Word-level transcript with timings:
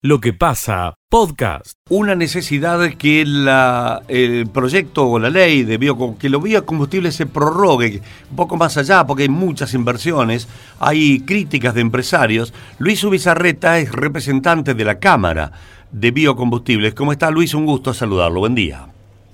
Lo 0.00 0.20
que 0.20 0.32
pasa, 0.32 0.94
podcast. 1.10 1.72
Una 1.90 2.14
necesidad 2.14 2.88
que 2.94 3.24
la, 3.26 4.02
el 4.06 4.46
proyecto 4.46 5.08
o 5.08 5.18
la 5.18 5.28
ley 5.28 5.64
de 5.64 5.76
bio, 5.76 6.16
que 6.16 6.28
los 6.28 6.40
biocombustibles 6.40 7.16
se 7.16 7.26
prorrogue 7.26 8.00
un 8.30 8.36
poco 8.36 8.56
más 8.56 8.76
allá, 8.76 9.04
porque 9.08 9.24
hay 9.24 9.28
muchas 9.28 9.74
inversiones, 9.74 10.46
hay 10.78 11.18
críticas 11.22 11.74
de 11.74 11.80
empresarios. 11.80 12.54
Luis 12.78 13.02
Ubizarreta 13.02 13.80
es 13.80 13.90
representante 13.90 14.74
de 14.74 14.84
la 14.84 15.00
Cámara 15.00 15.50
de 15.90 16.12
Biocombustibles. 16.12 16.94
¿Cómo 16.94 17.10
está 17.10 17.32
Luis? 17.32 17.52
Un 17.54 17.66
gusto 17.66 17.92
saludarlo. 17.92 18.38
Buen 18.38 18.54
día. 18.54 18.86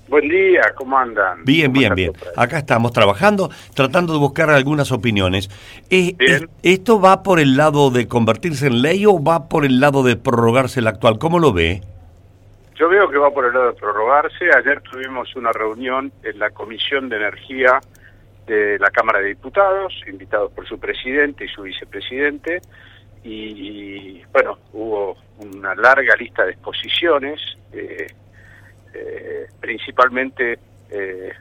Buen 0.07 0.29
día, 0.29 0.61
¿cómo 0.75 0.97
andan? 0.99 1.43
Bien, 1.45 1.73
bien, 1.73 1.95
bien. 1.95 2.13
Acá 2.35 2.59
estamos 2.59 2.93
trabajando, 2.93 3.49
tratando 3.73 4.13
de 4.13 4.19
buscar 4.19 4.51
algunas 4.51 4.91
opiniones. 4.91 5.49
Eh, 5.89 6.15
¿Esto 6.61 7.01
va 7.01 7.23
por 7.23 7.39
el 7.39 7.57
lado 7.57 7.89
de 7.89 8.07
convertirse 8.07 8.67
en 8.67 8.83
ley 8.83 9.05
o 9.07 9.21
va 9.23 9.49
por 9.49 9.65
el 9.65 9.79
lado 9.79 10.03
de 10.03 10.15
prorrogarse 10.15 10.79
el 10.79 10.87
actual? 10.87 11.17
¿Cómo 11.17 11.39
lo 11.39 11.53
ve? 11.53 11.81
Yo 12.75 12.87
veo 12.89 13.09
que 13.09 13.17
va 13.17 13.31
por 13.31 13.45
el 13.45 13.53
lado 13.53 13.67
de 13.67 13.73
prorrogarse. 13.73 14.45
Ayer 14.55 14.81
tuvimos 14.81 15.35
una 15.35 15.51
reunión 15.51 16.11
en 16.23 16.37
la 16.37 16.51
Comisión 16.51 17.09
de 17.09 17.15
Energía 17.15 17.79
de 18.45 18.77
la 18.77 18.91
Cámara 18.91 19.19
de 19.19 19.29
Diputados, 19.29 19.93
invitados 20.07 20.51
por 20.51 20.67
su 20.67 20.79
presidente 20.79 21.45
y 21.45 21.47
su 21.47 21.63
vicepresidente, 21.63 22.61
y, 23.23 24.21
bueno, 24.31 24.59
hubo 24.71 25.17
una 25.39 25.73
larga 25.73 26.15
lista 26.15 26.45
de 26.45 26.51
exposiciones. 26.51 27.41
Eh, 27.73 28.05
eh, 28.95 29.47
principalmente 29.59 30.57
eh, 30.89 31.31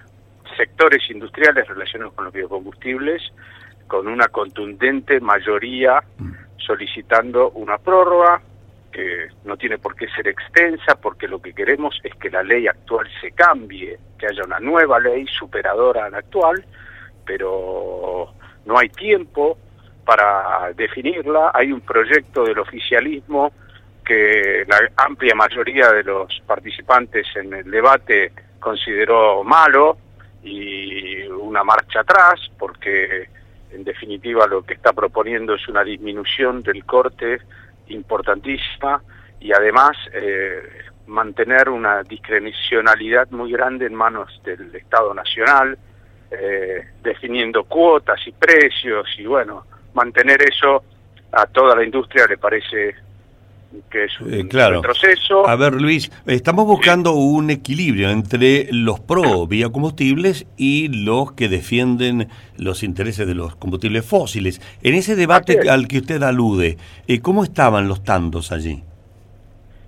sectores 0.56 1.08
industriales 1.10 1.66
relacionados 1.68 2.14
con 2.14 2.24
los 2.24 2.34
biocombustibles, 2.34 3.22
con 3.86 4.08
una 4.08 4.28
contundente 4.28 5.20
mayoría 5.20 6.02
solicitando 6.56 7.50
una 7.50 7.78
prórroga 7.78 8.40
que 8.90 9.28
no 9.44 9.56
tiene 9.56 9.78
por 9.78 9.94
qué 9.94 10.08
ser 10.08 10.28
extensa 10.28 10.94
porque 10.94 11.28
lo 11.28 11.40
que 11.40 11.52
queremos 11.52 11.98
es 12.02 12.14
que 12.14 12.30
la 12.30 12.42
ley 12.42 12.66
actual 12.66 13.08
se 13.20 13.32
cambie, 13.32 13.98
que 14.19 14.27
haya 14.27 14.44
una 14.44 14.60
nueva 14.60 14.98
ley 15.00 15.27
superadora 15.27 16.06
a 16.06 16.10
la 16.10 16.19
actual, 16.19 16.64
pero 17.27 18.32
no 18.64 18.78
hay 18.78 18.88
tiempo 18.88 19.58
para 20.05 20.72
definirla, 20.75 21.50
hay 21.55 21.72
un 21.72 21.80
proyecto 21.80 22.44
del 22.44 22.58
oficialismo 22.58 23.52
que 24.05 24.64
la 24.66 24.78
amplia 24.97 25.34
mayoría 25.34 25.91
de 25.91 26.05
los 26.05 26.41
participantes 26.47 27.27
en 27.36 27.55
el 27.55 27.70
debate 27.70 28.33
consideró 28.60 29.42
malo 29.42 29.97
y 30.42 31.22
una 31.27 31.64
marcha 31.64 32.00
atrás, 32.00 32.50
porque 32.58 33.28
en 33.70 33.84
definitiva 33.84 34.47
lo 34.47 34.62
que 34.62 34.75
está 34.75 34.92
proponiendo 34.92 35.55
es 35.55 35.66
una 35.69 35.82
disminución 35.82 36.62
del 36.62 36.84
corte 36.84 37.38
importantísima 37.88 39.02
y 39.41 39.52
además 39.52 39.97
eh, 40.12 40.62
mantener 41.06 41.69
una 41.69 42.02
discrecionalidad 42.02 43.30
muy 43.30 43.52
grande 43.52 43.86
en 43.86 43.94
manos 43.94 44.41
del 44.44 44.75
Estado 44.75 45.12
Nacional, 45.12 45.77
eh, 46.30 46.88
definiendo 47.02 47.64
cuotas 47.64 48.20
y 48.27 48.32
precios 48.32 49.06
y 49.19 49.27
bueno, 49.27 49.66
mantener 49.92 50.42
eso 50.42 50.84
a 51.32 51.47
toda 51.47 51.77
la 51.77 51.84
industria 51.84 52.27
le 52.27 52.38
parece 52.38 52.94
que 53.91 54.05
es 54.05 54.20
un 54.20 54.33
eh, 54.33 54.48
claro. 54.48 54.83
retroceso. 54.83 55.47
A 55.48 55.56
ver, 55.56 55.75
Luis, 55.75 56.11
estamos 56.27 56.67
buscando 56.67 57.12
un 57.12 57.50
equilibrio 57.50 58.11
entre 58.11 58.69
los 58.70 59.00
pro 59.00 59.47
biocombustibles 59.48 60.47
y 60.56 60.89
los 60.89 61.33
que 61.33 61.48
defienden 61.48 62.28
los 62.56 62.83
intereses 62.83 63.27
de 63.27 63.34
los 63.34 63.56
combustibles 63.56 64.05
fósiles. 64.05 64.61
En 64.83 64.94
ese 64.94 65.16
debate 65.16 65.69
al 65.69 65.89
que 65.89 65.98
usted 65.98 66.22
alude, 66.22 66.78
eh, 67.06 67.20
¿cómo 67.20 67.44
estaban 67.44 67.89
los 67.89 68.05
tantos 68.05 68.53
allí? 68.53 68.83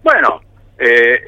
Bueno, 0.03 0.41
eh, 0.79 1.21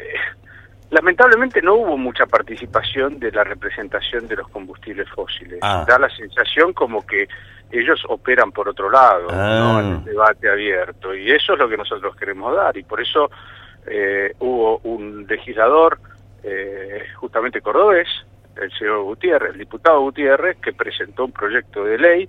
lamentablemente 0.90 1.60
no 1.62 1.74
hubo 1.74 1.96
mucha 1.96 2.26
participación 2.26 3.18
de 3.18 3.32
la 3.32 3.44
representación 3.44 4.26
de 4.28 4.36
los 4.36 4.48
combustibles 4.48 5.08
fósiles. 5.10 5.58
Ah. 5.62 5.84
Da 5.86 5.98
la 5.98 6.08
sensación 6.10 6.72
como 6.72 7.06
que 7.06 7.28
ellos 7.70 8.02
operan 8.08 8.52
por 8.52 8.68
otro 8.68 8.90
lado, 8.90 9.28
¿no? 9.30 9.80
en 9.80 9.86
el 9.86 9.94
ah. 9.94 10.02
debate 10.04 10.48
abierto, 10.50 11.14
y 11.14 11.30
eso 11.30 11.52
es 11.52 11.58
lo 11.58 11.68
que 11.68 11.76
nosotros 11.76 12.16
queremos 12.16 12.54
dar, 12.54 12.76
y 12.76 12.82
por 12.82 13.00
eso 13.00 13.30
eh, 13.86 14.32
hubo 14.38 14.78
un 14.84 15.26
legislador, 15.28 15.98
eh, 16.42 17.04
justamente 17.16 17.60
cordobés, 17.60 18.08
el 18.56 18.72
señor 18.72 19.02
Gutiérrez, 19.02 19.52
el 19.52 19.58
diputado 19.58 20.00
Gutiérrez, 20.00 20.56
que 20.58 20.72
presentó 20.72 21.24
un 21.24 21.32
proyecto 21.32 21.84
de 21.84 21.98
ley 21.98 22.28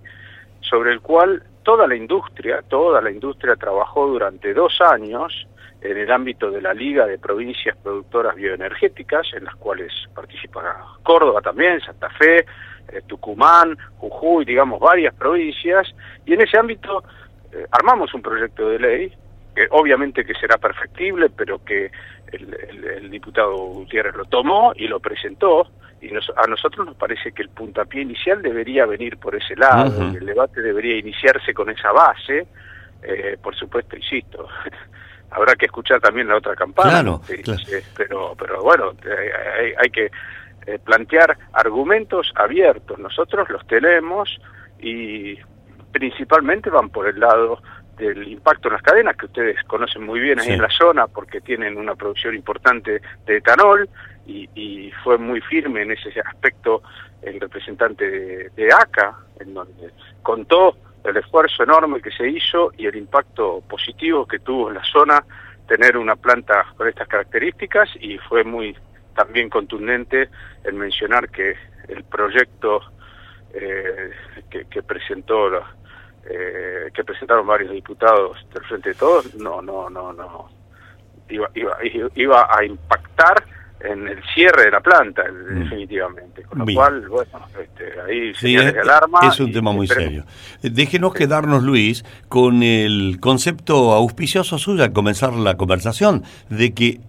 sobre 0.61 0.91
el 0.91 1.01
cual 1.01 1.43
toda 1.63 1.87
la 1.87 1.95
industria, 1.95 2.61
toda 2.67 3.01
la 3.01 3.11
industria 3.11 3.55
trabajó 3.55 4.07
durante 4.07 4.53
dos 4.53 4.79
años 4.81 5.47
en 5.81 5.97
el 5.97 6.11
ámbito 6.11 6.51
de 6.51 6.61
la 6.61 6.73
Liga 6.73 7.05
de 7.05 7.17
Provincias 7.17 7.77
Productoras 7.77 8.35
Bioenergéticas, 8.35 9.27
en 9.33 9.45
las 9.45 9.55
cuales 9.55 9.91
participa 10.13 10.97
Córdoba 11.03 11.41
también, 11.41 11.79
Santa 11.81 12.09
Fe, 12.09 12.45
eh, 12.91 13.01
Tucumán, 13.05 13.77
Jujuy, 13.97 14.45
digamos, 14.45 14.79
varias 14.79 15.13
provincias, 15.13 15.87
y 16.25 16.33
en 16.33 16.41
ese 16.41 16.57
ámbito 16.57 17.03
eh, 17.51 17.65
armamos 17.71 18.13
un 18.13 18.21
proyecto 18.21 18.69
de 18.69 18.79
ley, 18.79 19.13
que 19.55 19.67
obviamente 19.71 20.25
que 20.25 20.33
será 20.35 20.57
perfectible, 20.57 21.29
pero 21.29 21.63
que 21.63 21.91
el, 22.31 23.09
diputado 23.09 23.55
Gutiérrez 23.55 24.15
lo 24.15 24.25
tomó 24.25 24.71
y 24.75 24.87
lo 24.87 24.99
presentó, 24.99 25.67
y 26.01 26.09
a 26.09 26.47
nosotros 26.47 26.85
nos 26.85 26.95
parece 26.95 27.31
que 27.31 27.41
el 27.41 27.49
puntapié 27.49 28.03
inicial 28.03 28.41
debería 28.41 28.85
venir 28.85 29.17
por 29.17 29.35
ese 29.35 29.55
lado, 29.55 30.01
el 30.01 30.25
debate 30.25 30.61
debería 30.61 30.97
iniciarse 30.97 31.53
con 31.53 31.69
esa 31.69 31.91
base, 31.91 32.47
eh, 33.01 33.37
por 33.41 33.55
supuesto, 33.55 33.97
insisto, 33.97 34.47
habrá 35.31 35.55
que 35.55 35.65
escuchar 35.65 35.99
también 35.99 36.27
la 36.27 36.37
otra 36.37 36.55
campana, 36.55 37.19
pero 37.97 38.35
pero 38.37 38.61
bueno, 38.63 38.93
hay 39.77 39.89
que 39.89 40.09
eh, 40.69 40.77
plantear 40.77 41.35
argumentos 41.53 42.31
abiertos. 42.35 42.99
Nosotros 42.99 43.49
los 43.49 43.65
tenemos 43.65 44.39
y 44.79 45.35
principalmente 45.91 46.69
van 46.69 46.89
por 46.89 47.07
el 47.07 47.19
lado 47.19 47.59
del 47.97 48.27
impacto 48.27 48.67
en 48.67 48.75
las 48.75 48.83
cadenas, 48.83 49.17
que 49.17 49.25
ustedes 49.25 49.63
conocen 49.63 50.05
muy 50.05 50.19
bien 50.19 50.39
ahí 50.39 50.51
en 50.51 50.61
la 50.61 50.69
zona 50.69 51.07
porque 51.07 51.41
tienen 51.41 51.75
una 51.75 51.95
producción 51.95 52.35
importante 52.35 53.01
de 53.25 53.37
etanol 53.37 53.89
y, 54.27 54.91
fue 55.03 55.17
muy 55.17 55.41
firme 55.41 55.81
en 55.81 55.91
ese 55.91 56.09
aspecto 56.19 56.83
el 57.23 57.39
representante 57.39 58.49
de, 58.55 58.69
ACA, 58.71 59.15
en 59.39 59.55
donde 59.55 59.89
contó 60.21 60.77
el 61.03 61.17
esfuerzo 61.17 61.63
enorme 61.63 62.01
que 62.01 62.11
se 62.11 62.27
hizo 62.29 62.71
y 62.77 62.85
el 62.85 62.95
impacto 62.95 63.63
positivo 63.67 64.27
que 64.27 64.39
tuvo 64.39 64.69
en 64.69 64.75
la 64.75 64.83
zona 64.83 65.23
tener 65.67 65.97
una 65.97 66.15
planta 66.15 66.65
con 66.77 66.87
estas 66.87 67.07
características 67.07 67.89
y 67.99 68.17
fue 68.19 68.43
muy 68.43 68.75
también 69.19 69.49
contundente 69.49 70.29
en 70.63 70.77
mencionar 70.77 71.27
que 71.29 71.53
el 71.89 72.05
proyecto 72.05 72.79
eh, 73.53 74.11
que, 74.49 74.81
presentó 74.81 75.49
eh, 76.23 76.89
que 76.93 77.03
presentaron 77.03 77.45
varios 77.45 77.73
diputados 77.73 78.37
del 78.53 78.63
Frente 78.63 78.89
de 78.89 78.95
Todos 78.95 79.35
no 79.35 79.61
no 79.61 79.89
no 79.89 80.13
no 80.13 80.49
iba 81.27 81.49
iba 81.53 81.77
iba 82.15 82.47
a 82.49 82.63
impactar 82.63 83.43
en 83.81 84.07
el 84.07 84.21
cierre 84.33 84.65
de 84.65 84.71
la 84.71 84.81
planta, 84.81 85.23
mm. 85.23 85.59
definitivamente. 85.59 86.43
Con 86.43 86.59
lo 86.59 86.65
cual, 86.65 87.07
bueno, 87.07 87.47
este, 87.61 88.01
ahí 88.01 88.33
sí, 88.35 88.55
es, 88.55 88.73
de 88.73 88.81
alarma. 88.81 89.19
Es 89.23 89.39
un 89.39 89.53
tema 89.53 89.71
muy 89.71 89.87
serio. 89.87 90.25
Déjenos 90.61 91.13
quedarnos, 91.13 91.63
Luis, 91.63 92.03
con 92.27 92.61
el 92.61 93.19
concepto 93.21 93.93
auspicioso 93.93 94.57
suyo 94.57 94.83
al 94.83 94.91
comenzar 94.91 95.31
la 95.31 95.55
conversación, 95.55 96.23
de 96.49 96.73
que 96.73 96.99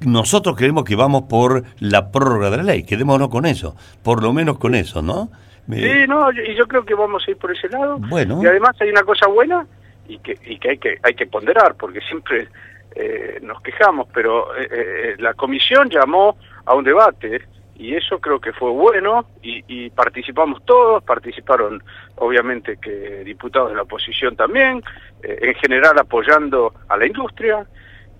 nosotros 0.00 0.56
creemos 0.56 0.84
que 0.84 0.96
vamos 0.96 1.24
por 1.28 1.64
la 1.78 2.10
prórroga 2.10 2.50
de 2.50 2.56
la 2.58 2.62
ley, 2.62 2.84
quedémonos 2.84 3.28
con 3.28 3.46
eso, 3.46 3.76
por 4.02 4.22
lo 4.22 4.32
menos 4.32 4.58
con 4.58 4.74
eso, 4.74 5.02
¿no? 5.02 5.30
Sí, 5.68 6.06
no, 6.08 6.32
y 6.32 6.54
yo 6.56 6.66
creo 6.66 6.84
que 6.84 6.94
vamos 6.94 7.22
a 7.26 7.30
ir 7.30 7.36
por 7.36 7.52
ese 7.52 7.68
lado. 7.68 7.98
Bueno. 7.98 8.42
Y 8.42 8.46
además 8.46 8.76
hay 8.80 8.90
una 8.90 9.02
cosa 9.02 9.28
buena 9.28 9.66
y 10.08 10.18
que, 10.18 10.36
y 10.44 10.58
que 10.58 10.70
hay 10.70 10.78
que 10.78 10.98
hay 11.02 11.14
que 11.14 11.26
ponderar, 11.26 11.76
porque 11.76 12.00
siempre 12.00 12.48
eh, 12.96 13.38
nos 13.42 13.60
quejamos, 13.62 14.08
pero 14.12 14.56
eh, 14.56 14.68
eh, 14.70 15.14
la 15.18 15.34
comisión 15.34 15.88
llamó 15.88 16.36
a 16.64 16.74
un 16.74 16.84
debate 16.84 17.42
y 17.76 17.94
eso 17.94 18.18
creo 18.18 18.40
que 18.40 18.52
fue 18.52 18.70
bueno 18.70 19.26
y, 19.42 19.64
y, 19.68 19.90
participamos 19.90 20.64
todos, 20.64 21.02
participaron 21.04 21.82
obviamente 22.16 22.76
que 22.76 23.22
diputados 23.24 23.70
de 23.70 23.76
la 23.76 23.82
oposición 23.82 24.36
también, 24.36 24.82
en 25.22 25.54
general 25.54 25.98
apoyando 25.98 26.74
a 26.88 26.96
la 26.98 27.06
industria 27.06 27.66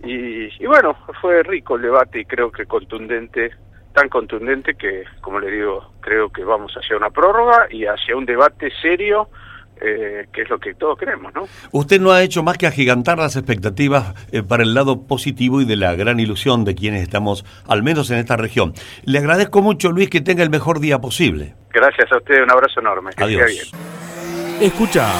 y, 0.02 0.67
bueno, 0.67 0.97
fue 1.20 1.43
rico 1.43 1.76
el 1.76 1.82
debate 1.82 2.20
y 2.20 2.25
creo 2.25 2.50
que 2.50 2.67
contundente, 2.67 3.50
tan 3.93 4.08
contundente 4.08 4.75
que, 4.75 5.05
como 5.20 5.41
le 5.41 5.50
digo, 5.50 5.93
creo 6.00 6.31
que 6.31 6.44
vamos 6.44 6.73
hacia 6.75 6.97
una 6.97 7.11
prórroga 7.11 7.67
y 7.70 7.85
hacia 7.85 8.17
un 8.17 8.25
debate 8.25 8.70
serio 8.81 9.29
eh, 9.82 10.26
que 10.32 10.43
es 10.43 10.50
lo 10.50 10.58
que 10.58 10.75
todos 10.75 10.99
queremos, 10.99 11.32
¿no? 11.35 11.49
Usted 11.73 12.00
no 12.00 12.12
ha 12.12 12.23
hecho 12.23 12.43
más 12.43 12.58
que 12.58 12.67
agigantar 12.67 13.17
las 13.17 13.37
expectativas 13.37 14.14
eh, 14.31 14.43
para 14.43 14.62
el 14.62 14.75
lado 14.75 15.06
positivo 15.06 15.62
y 15.62 15.64
de 15.64 15.76
la 15.76 15.94
gran 15.94 16.20
ilusión 16.20 16.64
de 16.64 16.75
quienes 16.75 17.03
estamos, 17.03 17.46
al 17.67 17.82
menos 17.82 18.11
en 18.11 18.19
esta 18.19 18.37
región. 18.37 18.75
Le 19.05 19.19
agradezco 19.19 19.62
mucho, 19.62 19.91
Luis, 19.91 20.11
que 20.11 20.20
tenga 20.20 20.43
el 20.43 20.50
mejor 20.50 20.81
día 20.81 20.99
posible. 20.99 21.55
Gracias 21.73 22.12
a 22.12 22.19
usted, 22.19 22.43
un 22.43 22.50
abrazo 22.50 22.81
enorme. 22.81 23.11
Adiós. 23.17 23.73
Escucha 24.61 25.14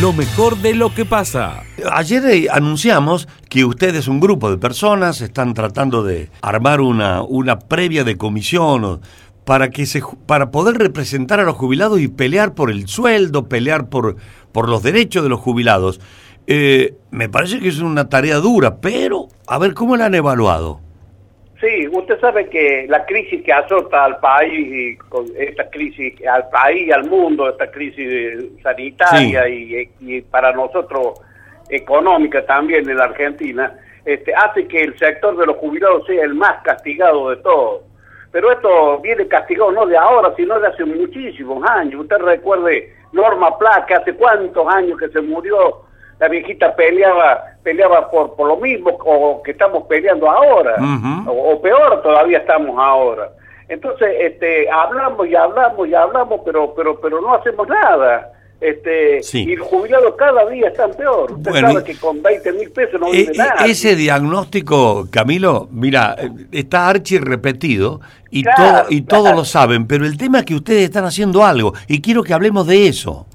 lo 0.00 0.12
mejor 0.12 0.58
de 0.58 0.74
lo 0.74 0.92
que 0.92 1.06
pasa. 1.06 1.62
Ayer 1.90 2.24
eh, 2.26 2.46
anunciamos 2.50 3.28
que 3.48 3.64
ustedes, 3.64 4.08
un 4.08 4.20
grupo 4.20 4.50
de 4.50 4.58
personas, 4.58 5.22
están 5.22 5.54
tratando 5.54 6.02
de 6.02 6.30
armar 6.42 6.80
una, 6.80 7.22
una 7.22 7.58
previa 7.58 8.04
de 8.04 8.16
comisión 8.16 9.00
para, 9.44 9.70
que 9.70 9.86
se, 9.86 10.02
para 10.26 10.50
poder 10.50 10.76
representar 10.76 11.40
a 11.40 11.44
los 11.44 11.56
jubilados 11.56 12.00
y 12.00 12.08
pelear 12.08 12.54
por 12.54 12.70
el 12.70 12.88
sueldo, 12.88 13.48
pelear 13.48 13.88
por, 13.88 14.16
por 14.52 14.68
los 14.68 14.82
derechos 14.82 15.22
de 15.22 15.30
los 15.30 15.40
jubilados. 15.40 16.00
Eh, 16.46 16.94
me 17.10 17.28
parece 17.28 17.58
que 17.58 17.68
es 17.68 17.78
una 17.78 18.08
tarea 18.08 18.36
dura, 18.36 18.76
pero 18.76 19.28
a 19.46 19.58
ver 19.58 19.72
cómo 19.72 19.96
la 19.96 20.06
han 20.06 20.14
evaluado. 20.14 20.80
Sí, 21.60 21.88
usted 21.90 22.20
sabe 22.20 22.48
que 22.50 22.86
la 22.88 23.06
crisis 23.06 23.42
que 23.42 23.52
azota 23.52 24.04
al 24.04 24.18
país, 24.18 24.68
y 24.68 24.96
con 25.08 25.26
esta 25.38 25.68
crisis 25.70 26.14
al 26.26 26.48
país, 26.50 26.92
al 26.92 27.08
mundo, 27.08 27.48
esta 27.48 27.70
crisis 27.70 28.44
sanitaria 28.62 29.48
y, 29.48 30.20
para 30.30 30.52
nosotros 30.52 31.18
económica 31.70 32.44
también 32.44 32.88
en 32.88 32.98
la 32.98 33.04
Argentina, 33.04 33.74
este, 34.04 34.34
hace 34.34 34.68
que 34.68 34.82
el 34.82 34.98
sector 34.98 35.36
de 35.36 35.46
los 35.46 35.56
jubilados 35.56 36.06
sea 36.06 36.24
el 36.24 36.34
más 36.34 36.62
castigado 36.62 37.30
de 37.30 37.36
todos. 37.36 37.82
Pero 38.32 38.52
esto 38.52 38.98
viene 38.98 39.26
castigado 39.26 39.72
no 39.72 39.86
de 39.86 39.96
ahora, 39.96 40.34
sino 40.36 40.60
de 40.60 40.66
hace 40.66 40.84
muchísimos 40.84 41.64
años. 41.70 42.02
Usted 42.02 42.18
recuerde 42.18 42.94
Norma 43.12 43.56
Placa, 43.56 43.96
hace 43.96 44.12
cuántos 44.12 44.68
años 44.68 44.98
que 44.98 45.08
se 45.08 45.22
murió 45.22 45.85
la 46.18 46.28
viejita 46.28 46.74
peleaba 46.74 47.44
peleaba 47.62 48.10
por, 48.10 48.34
por 48.34 48.48
lo 48.48 48.56
mismo 48.56 48.90
o 49.04 49.42
que 49.42 49.50
estamos 49.50 49.84
peleando 49.86 50.30
ahora, 50.30 50.76
o, 51.26 51.60
peor 51.60 52.00
todavía 52.02 52.38
estamos 52.38 52.78
ahora. 52.78 53.30
Entonces, 53.68 54.08
este, 54.20 54.70
hablamos 54.70 55.26
y 55.26 55.34
hablamos 55.34 55.88
y 55.88 55.94
hablamos, 55.94 56.40
pero 56.44 56.72
pero 56.74 57.00
pero 57.00 57.20
no 57.20 57.34
hacemos 57.34 57.66
nada. 57.68 58.32
Este, 58.58 59.20
Y 59.34 59.52
el 59.52 59.60
jubilado 59.60 60.16
cada 60.16 60.48
día 60.48 60.68
está 60.68 60.88
peor. 60.88 61.32
Usted 61.32 61.52
sabe 61.52 61.84
que 61.84 61.94
con 61.96 62.22
20 62.22 62.52
mil 62.54 62.70
pesos 62.70 62.98
no 62.98 63.10
vive 63.10 63.30
e, 63.30 63.34
e, 63.34 63.36
nada. 63.36 63.66
Ese 63.66 63.94
diagnóstico, 63.94 65.08
Camilo, 65.10 65.68
mira, 65.70 66.16
está 66.52 66.88
archi 66.88 67.18
repetido 67.18 68.00
y, 68.30 68.44
todo, 68.44 68.84
y 68.88 69.02
todos 69.02 69.36
lo 69.36 69.44
saben, 69.44 69.86
pero 69.86 70.06
el 70.06 70.16
tema 70.16 70.38
es 70.38 70.46
que 70.46 70.54
ustedes 70.54 70.84
están 70.84 71.04
haciendo 71.04 71.44
algo 71.44 71.74
y 71.86 72.00
quiero 72.00 72.22
que 72.22 72.32
hablemos 72.32 72.66
de 72.66 72.88
eso. 72.88 73.26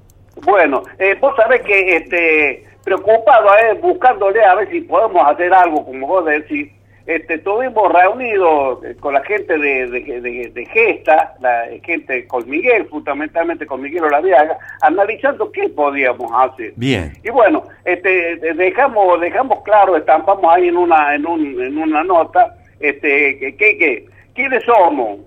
Bueno, 0.43 0.83
eh, 0.97 1.15
vos 1.21 1.35
sabés 1.35 1.61
que 1.61 1.97
este, 1.97 2.65
preocupado, 2.83 3.49
eh, 3.57 3.73
buscándole 3.81 4.43
a 4.43 4.55
ver 4.55 4.69
si 4.69 4.81
podemos 4.81 5.25
hacer 5.27 5.53
algo, 5.53 5.85
como 5.85 6.07
vos 6.07 6.25
decís. 6.25 6.71
Este, 7.07 7.33
estuvimos 7.33 7.91
reunidos 7.91 8.83
eh, 8.85 8.95
con 8.99 9.15
la 9.15 9.23
gente 9.23 9.57
de, 9.57 9.87
de, 9.87 10.65
Gesta, 10.71 11.33
la 11.39 11.63
gente 11.83 12.27
con 12.27 12.47
Miguel, 12.47 12.85
fundamentalmente 12.85 13.65
con 13.65 13.81
Miguel 13.81 14.03
Olaviaga, 14.03 14.59
analizando 14.81 15.51
qué 15.51 15.67
podíamos 15.69 16.31
hacer. 16.31 16.73
Bien. 16.75 17.11
Y 17.23 17.31
bueno, 17.31 17.63
este, 17.85 18.37
dejamos 18.53 19.19
dejamos 19.19 19.63
claro, 19.63 19.97
estampamos 19.97 20.45
ahí 20.53 20.67
en 20.67 20.77
una 20.77 21.15
en, 21.15 21.25
un, 21.25 21.61
en 21.61 21.77
una 21.79 22.03
nota, 22.03 22.55
este, 22.79 23.39
que, 23.39 23.55
que, 23.57 24.05
quiénes 24.35 24.63
somos, 24.63 25.19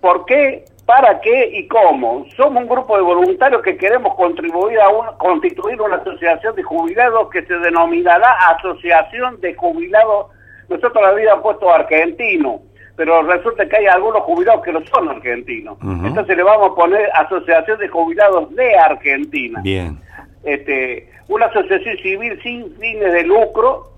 por 0.00 0.24
qué 0.24 0.64
¿Para 0.90 1.20
qué 1.20 1.50
y 1.52 1.68
cómo? 1.68 2.26
Somos 2.36 2.64
un 2.64 2.68
grupo 2.68 2.96
de 2.96 3.02
voluntarios 3.02 3.62
que 3.62 3.76
queremos 3.76 4.12
contribuir 4.16 4.76
a 4.80 5.16
constituir 5.18 5.80
una 5.80 5.94
asociación 5.94 6.56
de 6.56 6.64
jubilados 6.64 7.30
que 7.30 7.42
se 7.46 7.54
denominará 7.60 8.32
Asociación 8.58 9.40
de 9.40 9.54
Jubilados. 9.54 10.26
Nosotros 10.68 11.00
la 11.00 11.10
habíamos 11.10 11.44
puesto 11.44 11.72
argentino, 11.72 12.62
pero 12.96 13.22
resulta 13.22 13.68
que 13.68 13.76
hay 13.76 13.86
algunos 13.86 14.22
jubilados 14.22 14.64
que 14.64 14.72
no 14.72 14.80
son 14.86 15.08
argentinos. 15.10 15.78
Entonces 15.80 16.36
le 16.36 16.42
vamos 16.42 16.72
a 16.72 16.74
poner 16.74 17.08
Asociación 17.14 17.78
de 17.78 17.86
Jubilados 17.86 18.52
de 18.56 18.74
Argentina. 18.74 19.60
Bien. 19.62 19.96
Este, 20.42 21.08
una 21.28 21.46
asociación 21.46 21.98
civil 21.98 22.36
sin 22.42 22.68
fines 22.80 23.12
de 23.12 23.22
lucro 23.22 23.89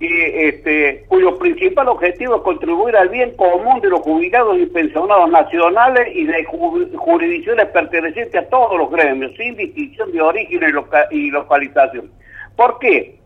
y, 0.00 0.08
este, 0.46 1.04
cuyo 1.08 1.38
principal 1.38 1.88
objetivo 1.88 2.36
es 2.36 2.42
contribuir 2.42 2.96
al 2.96 3.10
bien 3.10 3.36
común 3.36 3.82
de 3.82 3.90
los 3.90 4.00
jubilados 4.00 4.58
y 4.58 4.64
pensionados 4.64 5.30
nacionales 5.30 6.08
y 6.14 6.24
de 6.24 6.42
jurisdicciones 6.44 7.66
pertenecientes 7.66 8.34
a 8.34 8.48
todos 8.48 8.78
los 8.78 8.90
gremios, 8.90 9.32
sin 9.36 9.54
distinción 9.56 10.10
de 10.10 10.22
origen 10.22 10.62
y, 11.10 11.30
localización. 11.30 12.10
¿Por 12.56 12.78
qué? 12.78 13.20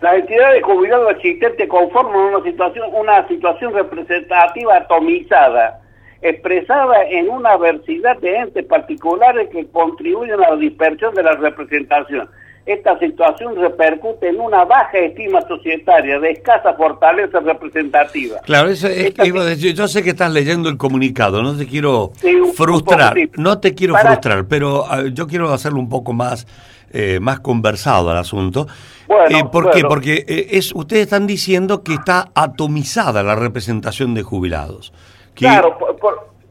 Las 0.00 0.14
entidades 0.14 0.54
de 0.54 0.62
jubilados 0.62 1.10
existentes 1.10 1.68
conforman 1.68 2.34
una 2.34 2.42
situación, 2.44 2.88
una 2.94 3.26
situación 3.26 3.74
representativa 3.74 4.76
atomizada, 4.76 5.80
expresada 6.22 7.02
en 7.02 7.28
una 7.28 7.54
diversidad 7.56 8.16
de 8.18 8.36
entes 8.36 8.64
particulares 8.66 9.48
que 9.48 9.66
contribuyen 9.72 10.34
a 10.34 10.50
la 10.50 10.56
dispersión 10.56 11.14
de 11.16 11.24
la 11.24 11.32
representación 11.32 12.30
esta 12.66 12.98
situación 12.98 13.56
repercute 13.56 14.28
en 14.28 14.40
una 14.40 14.64
baja 14.64 14.98
estima 14.98 15.40
societaria 15.42 16.20
de 16.20 16.30
escasa 16.30 16.74
fortaleza 16.74 17.40
representativa. 17.40 18.38
Claro, 18.40 18.68
eso 18.68 18.86
es 18.86 19.12
que 19.12 19.26
iba 19.26 19.42
a 19.42 19.44
decir, 19.46 19.74
yo 19.74 19.88
sé 19.88 20.02
que 20.02 20.10
estás 20.10 20.32
leyendo 20.32 20.68
el 20.68 20.76
comunicado, 20.76 21.42
no 21.42 21.56
te 21.56 21.66
quiero 21.66 22.12
frustrar, 22.54 23.16
no 23.36 23.58
te 23.58 23.74
quiero 23.74 23.94
frustrar, 23.96 24.46
pero 24.46 24.84
ah, 24.88 25.04
yo 25.12 25.26
quiero 25.26 25.52
hacerlo 25.52 25.80
un 25.80 25.88
poco 25.88 26.12
más 26.12 26.46
eh, 26.92 27.20
más 27.20 27.38
conversado 27.38 28.10
al 28.10 28.16
asunto. 28.16 28.66
Eh, 29.28 29.44
¿Por 29.52 29.70
qué? 29.70 29.82
Porque 29.82 30.24
eh, 30.26 30.48
es, 30.50 30.74
ustedes 30.74 31.02
están 31.02 31.24
diciendo 31.24 31.84
que 31.84 31.94
está 31.94 32.32
atomizada 32.34 33.22
la 33.22 33.36
representación 33.36 34.12
de 34.12 34.22
jubilados. 34.24 34.92
claro, 35.34 35.78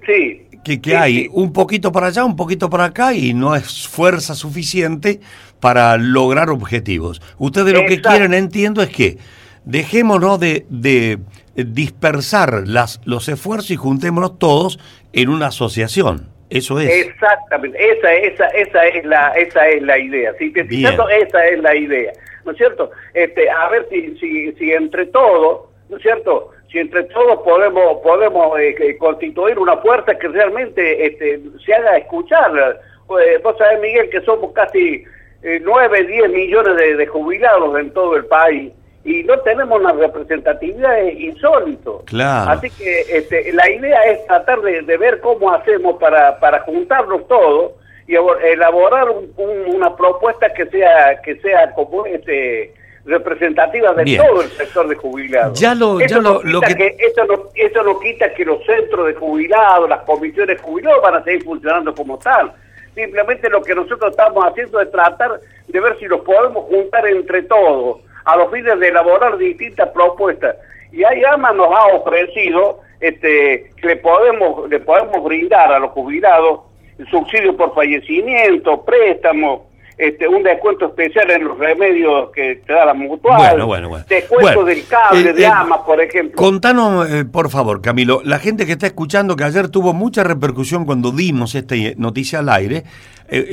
sí. 0.06 0.46
Que, 0.64 0.82
que 0.82 0.96
hay 0.96 1.30
un 1.32 1.54
poquito 1.54 1.92
para 1.92 2.08
allá, 2.08 2.24
un 2.26 2.36
poquito 2.36 2.70
para 2.70 2.86
acá 2.86 3.14
y 3.14 3.34
no 3.34 3.56
es 3.56 3.88
fuerza 3.88 4.36
suficiente 4.36 5.20
para 5.60 5.98
lograr 5.98 6.50
objetivos. 6.50 7.22
Ustedes 7.38 7.74
lo 7.74 7.86
que 7.86 8.02
quieren, 8.02 8.34
entiendo, 8.34 8.82
es 8.82 8.90
que 8.90 9.18
dejémonos 9.66 10.40
de, 10.40 10.66
de 10.70 11.20
dispersar 11.56 12.64
las, 12.68 13.02
los 13.06 13.28
esfuerzos 13.28 13.72
y 13.72 13.76
juntémonos 13.76 14.40
todos 14.40 14.80
en 15.14 15.30
una 15.30 15.48
asociación. 15.48 16.30
Eso 16.50 16.80
es. 16.80 16.90
Exactamente, 16.90 17.78
esa, 17.92 18.12
esa, 18.12 18.48
esa 18.48 18.86
es 18.88 19.06
la, 19.06 19.30
esa 19.34 19.68
es 19.68 19.84
la 19.84 20.00
idea. 20.00 20.34
Sintetizando, 20.40 21.08
esa 21.10 21.46
es 21.46 21.60
la 21.60 21.76
idea. 21.76 22.12
¿No 22.44 22.52
es 22.54 22.58
cierto? 22.58 22.90
Este, 23.14 23.50
a 23.50 23.70
ver 23.70 23.88
si, 23.92 24.18
si, 24.18 24.52
si 24.54 24.72
entre 24.72 25.06
todos, 25.08 25.70
¿no 25.90 25.98
es 25.98 26.02
cierto? 26.02 26.52
Si 26.72 26.80
entre 26.80 27.04
todos 27.04 27.42
podemos, 27.44 28.00
podemos 28.02 28.60
eh, 28.60 28.98
constituir 28.98 29.60
una 29.60 29.78
fuerza 29.78 30.18
que 30.18 30.28
realmente 30.28 31.06
este, 31.06 31.40
se 31.64 31.74
haga 31.74 31.98
escuchar. 31.98 32.80
Pues, 33.06 33.42
vos 33.44 33.56
sabés, 33.58 33.80
Miguel, 33.82 34.10
que 34.10 34.22
somos 34.22 34.52
casi 34.54 35.04
eh, 35.42 35.60
9, 35.64 36.04
10 36.04 36.30
millones 36.32 36.98
de, 36.98 37.08
jubilados 37.08 37.80
en 37.80 37.92
todo 37.92 38.16
el 38.16 38.26
país 38.26 38.72
y 39.06 39.24
no 39.24 39.40
tenemos 39.40 39.80
una 39.80 39.94
representatividad 39.94 41.02
insólito. 41.04 42.04
Claro. 42.06 42.52
Así 42.52 42.70
que 42.70 43.02
este, 43.10 43.54
la 43.54 43.70
idea 43.70 44.02
es 44.04 44.26
tratar 44.28 44.62
de, 44.62 44.98
ver 44.98 45.22
cómo 45.22 45.52
hacemos 45.52 45.98
para, 46.00 46.40
para 46.40 46.60
juntarnos 46.62 47.28
todos 47.28 47.72
y 48.08 48.16
elaborar 48.16 49.08
una 49.38 49.96
propuesta 49.96 50.52
que 50.54 50.66
sea 50.66 51.22
que 51.22 51.40
sea 51.42 51.72
como 51.74 52.06
este 52.08 52.74
representativa 53.06 53.94
de 53.94 54.18
todo 54.18 54.42
el 54.42 54.50
sector 54.50 54.88
de 54.88 54.96
jubilados. 54.96 55.60
Ya 55.60 55.74
lo, 55.74 56.00
ya 56.00 56.20
lo, 56.20 56.42
que... 56.62 56.96
eso, 57.00 57.26
no, 57.26 57.50
eso 57.56 57.84
no 57.84 58.00
quita 58.00 58.34
que 58.34 58.46
los 58.46 58.64
centros 58.66 59.08
de 59.08 59.14
jubilados, 59.14 59.90
las 59.90 60.02
comisiones 60.02 60.58
de 60.58 60.64
jubilados 60.64 61.02
van 61.02 61.16
a 61.16 61.24
seguir 61.24 61.44
funcionando 61.44 61.94
como 61.96 62.18
tal 62.18 62.52
Simplemente 62.96 63.50
lo 63.50 63.62
que 63.62 63.76
nosotros 63.76 64.12
estamos 64.12 64.44
haciendo 64.46 64.80
es 64.82 64.92
tratar 64.92 65.40
de 65.68 65.80
ver 65.80 65.98
si 66.00 66.06
los 66.06 66.22
podemos 66.22 66.66
juntar 66.66 67.08
entre 67.08 67.44
todos 67.44 68.02
a 68.26 68.36
los 68.36 68.52
fines 68.52 68.80
de 68.80 68.88
elaborar 68.88 69.38
distintas 69.38 69.90
propuestas. 69.90 70.56
Y 70.92 71.04
ahí 71.04 71.24
AMA 71.24 71.52
nos 71.54 71.68
ha 71.68 71.88
ofrecido 71.96 72.82
este, 73.00 73.72
que 73.78 73.88
le 73.88 73.96
podemos, 73.98 74.70
le 74.70 74.80
podemos 74.80 75.24
brindar 75.24 75.72
a 75.72 75.80
los 75.80 75.92
jubilados 75.92 76.62
subsidio 77.10 77.56
por 77.56 77.74
fallecimiento, 77.74 78.84
préstamos, 78.84 79.62
este, 80.00 80.30
un 80.30 80.42
descuento 80.44 80.86
especial 80.86 81.30
en 81.30 81.44
los 81.44 81.58
remedios 81.58 82.30
que 82.34 82.62
te 82.66 82.72
da 82.72 82.86
la 82.86 82.94
mutual, 82.94 83.38
bueno, 83.38 83.68
bueno, 83.68 83.90
bueno. 83.90 84.06
descuento 84.08 84.64
del 84.64 84.88
cable, 84.88 85.30
eh, 85.30 85.34
de 85.34 85.42
eh, 85.44 85.46
AMA, 85.46 85.86
por 85.86 86.00
ejemplo. 86.00 86.38
Contanos, 86.38 87.12
eh, 87.12 87.26
por 87.26 87.50
favor, 87.50 87.82
Camilo, 87.82 88.22
la 88.24 88.40
gente 88.40 88.66
que 88.66 88.72
está 88.72 88.88
escuchando, 88.88 89.36
que 89.36 89.44
ayer 89.44 89.68
tuvo 89.68 89.92
mucha 89.92 90.24
repercusión 90.24 90.86
cuando 90.86 91.12
dimos 91.12 91.54
esta 91.54 91.76
noticia 91.98 92.40
al 92.40 92.48
aire, 92.48 92.86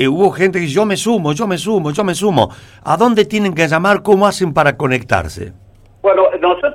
hubo 0.09 0.31
gente 0.31 0.61
que 0.61 0.67
dice, 0.67 0.77
yo 0.77 0.87
me 0.87 0.97
sumo, 0.97 1.33
yo 1.33 1.49
me 1.49 1.59
sumo, 1.59 1.91
yo 1.91 2.05
me 2.05 2.15
sumo. 2.15 2.49
¿A 2.85 2.97
dónde 2.97 3.25
tienen 3.25 3.53
que 3.53 3.67
llamar? 3.67 4.05
¿Cómo 4.05 4.25
hacen 4.25 4.55
para 4.55 4.77
conectarse? 4.77 5.53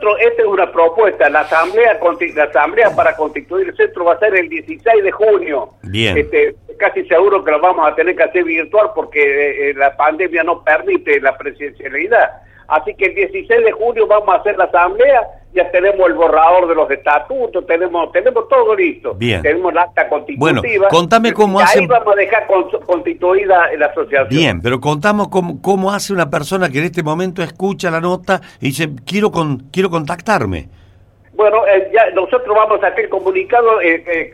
Nosotros, 0.01 0.17
esta 0.20 0.41
es 0.41 0.48
una 0.48 0.72
propuesta. 0.72 1.29
La 1.29 1.41
asamblea, 1.41 2.00
la 2.36 2.43
asamblea 2.43 2.96
para 2.96 3.15
constituir 3.15 3.70
el 3.70 3.75
centro 3.75 4.05
va 4.05 4.13
a 4.13 4.20
ser 4.20 4.36
el 4.36 4.50
16 4.50 5.03
de 5.03 5.12
junio. 5.12 5.70
Bien. 5.84 6.17
Este, 6.17 6.55
casi 6.77 7.05
seguro 7.05 7.43
que 7.43 7.51
lo 7.51 7.62
vamos 7.62 7.88
a 7.88 7.93
tener 7.93 8.15
que 8.15 8.24
hacer 8.24 8.43
virtual 8.43 8.91
porque 8.96 9.22
eh, 9.22 9.70
eh, 9.70 9.74
la 9.75 9.96
pandemia 9.96 10.43
no 10.43 10.63
permite 10.63 11.22
la 11.22 11.38
presencialidad. 11.38 12.31
Así 12.67 12.96
que 12.96 13.05
el 13.05 13.15
16 13.15 13.63
de 13.63 13.72
junio 13.72 14.08
vamos 14.08 14.29
a 14.29 14.39
hacer 14.39 14.58
la 14.58 14.63
asamblea, 14.63 15.22
ya 15.53 15.70
tenemos 15.72 16.08
el 16.08 16.13
borrador 16.13 16.67
de 16.67 16.75
los 16.75 16.89
estatutos, 16.89 17.65
tenemos 17.65 18.12
tenemos 18.12 18.48
todo 18.48 18.75
listo. 18.75 19.13
Bien. 19.13 19.41
Tenemos 19.41 19.74
la 19.74 19.84
acta 19.84 20.08
constitutiva. 20.08 20.62
Bueno, 20.62 20.89
contame 20.89 21.34
cómo 21.34 21.60
y 21.60 21.63
hace... 21.63 21.79
Ahí 21.79 21.88
vamos 21.88 22.13
a 22.13 22.15
dejar 22.15 22.48
constituida 22.86 23.70
la 23.77 23.86
asociación. 23.88 24.29
Bien, 24.29 24.62
pero 24.62 24.79
contamos 24.79 25.27
cómo, 25.29 25.62
cómo 25.62 25.91
hace 25.91 26.13
una 26.13 26.29
persona 26.29 26.70
que 26.70 26.79
en 26.79 26.86
este 26.86 27.03
momento 27.03 27.43
escucha 27.43 27.91
la 27.91 28.00
nota 28.00 28.41
y 28.60 28.67
dice, 28.67 28.89
quiero, 29.05 29.31
con, 29.31 29.70
quiero 29.72 29.89
contactarme. 29.89 30.70
Bueno, 31.41 31.65
eh, 31.65 31.89
ya 31.91 32.12
nosotros 32.12 32.55
vamos 32.55 32.83
a 32.83 32.88
hacer 32.89 33.10
comunicado 33.10 33.81
eh, 33.81 34.03
eh, 34.05 34.31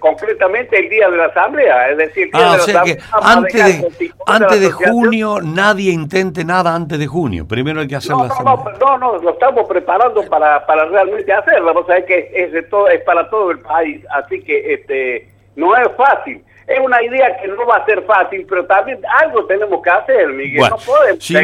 concretamente 0.00 0.76
el 0.76 0.88
día 0.88 1.08
de 1.08 1.16
la 1.16 1.26
asamblea, 1.26 1.90
es 1.90 1.98
decir, 1.98 2.30
ah, 2.32 2.56
o 2.56 2.58
sea 2.58 2.82
que 2.82 2.98
antes 3.12 3.80
de, 3.80 4.12
antes 4.26 4.60
de 4.60 4.70
junio 4.72 5.36
nadie 5.40 5.92
intente 5.92 6.44
nada 6.44 6.74
antes 6.74 6.98
de 6.98 7.06
junio. 7.06 7.46
Primero 7.46 7.80
hay 7.80 7.86
que 7.86 7.94
hacer 7.94 8.10
no, 8.10 8.24
la 8.24 8.34
no, 8.42 8.64
no, 8.80 8.98
no, 8.98 9.18
lo 9.18 9.30
estamos 9.30 9.68
preparando 9.68 10.20
para, 10.24 10.66
para 10.66 10.86
realmente 10.86 11.32
hacerlo. 11.32 11.66
Vamos 11.66 11.88
a 11.90 11.94
ver 11.94 12.06
que 12.06 12.32
es 12.34 12.50
de 12.50 12.64
todo, 12.64 12.88
es 12.88 13.02
para 13.02 13.30
todo 13.30 13.52
el 13.52 13.60
país, 13.60 14.04
así 14.10 14.42
que 14.42 14.74
este 14.74 15.28
no 15.54 15.76
es 15.76 15.88
fácil 15.96 16.42
es 16.68 16.78
una 16.84 17.02
idea 17.02 17.34
que 17.40 17.48
no 17.48 17.66
va 17.66 17.76
a 17.76 17.84
ser 17.86 18.02
fácil, 18.02 18.44
pero 18.48 18.66
también 18.66 18.98
algo 19.22 19.44
tenemos 19.46 19.82
que 19.82 19.90
hacer, 19.90 20.28
Miguel. 20.28 20.68
no 20.68 20.76
podemos 20.76 21.24
si, 21.24 21.34